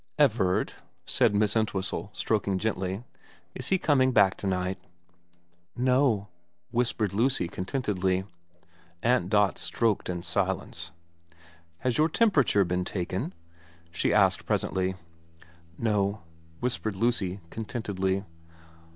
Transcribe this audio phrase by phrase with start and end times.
[0.27, 0.73] 'Everard'
[1.15, 4.79] said Miss Entwhistle, stroking gently, * is he coming back to night?'
[5.55, 6.27] * No,'
[6.71, 8.23] whispered Lucy contentedly.
[9.03, 10.89] Aunt Dot stroked in silence.'
[11.81, 13.31] Has your temperature been taken?'
[13.91, 14.95] she asked presently.
[15.39, 16.21] * No,'
[16.61, 18.23] whispered Lucy contentedly.